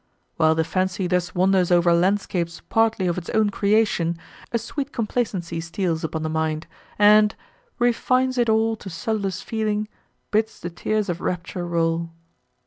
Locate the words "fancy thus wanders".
0.63-1.69